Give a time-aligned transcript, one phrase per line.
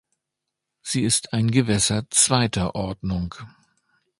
[0.81, 3.35] Sie ist ein Gewässer zweiter Ordnung.